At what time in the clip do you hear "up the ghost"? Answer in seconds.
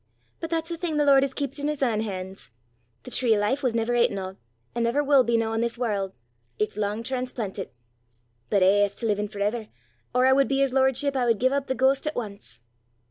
11.49-12.07